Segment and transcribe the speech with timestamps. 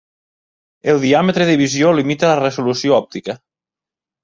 [0.93, 3.39] El diàmetre de visió limita la resolució òptica.